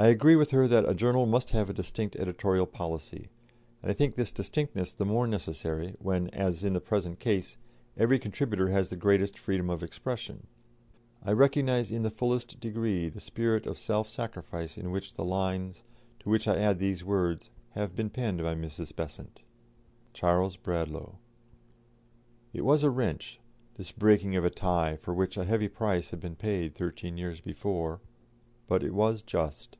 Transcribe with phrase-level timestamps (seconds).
[0.00, 3.30] I agree with her that a journal must have a distinct editorial policy;
[3.82, 7.56] and I think this distinctness the more necessary when, as in the present case,
[7.96, 10.46] every contributor has the greatest freedom of expression.
[11.24, 15.82] I recognise in the fullest degree the spirit of self sacrifice in which the lines,
[16.20, 18.94] to which I add these words, have been penned by Mrs.
[18.94, 19.42] Besant.
[20.12, 21.16] "CHARLES BRADLAUGH."
[22.52, 23.40] It was a wrench,
[23.74, 27.40] this breaking of a tie for which a heavy price had been paid thirteen years
[27.40, 28.00] before,
[28.68, 29.76] but it was just.